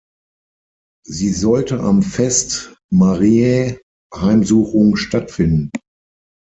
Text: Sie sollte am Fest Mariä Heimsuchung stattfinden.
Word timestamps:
Sie 1.05 1.31
sollte 1.31 1.79
am 1.79 2.01
Fest 2.01 2.73
Mariä 2.91 3.77
Heimsuchung 4.11 4.95
stattfinden. 4.97 5.69